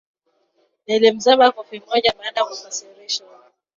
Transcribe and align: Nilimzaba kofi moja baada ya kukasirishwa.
Nilimzaba 0.87 1.45
kofi 1.51 1.79
moja 1.87 2.13
baada 2.17 2.39
ya 2.39 2.45
kukasirishwa. 2.45 3.29